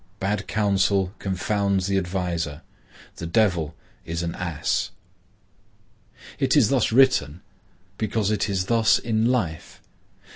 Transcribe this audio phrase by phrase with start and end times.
[0.19, 4.89] —Bad counsel confounds the adviser.—The Devil is an ass.
[6.39, 7.41] It is thus written,
[7.99, 9.79] because it is thus in life.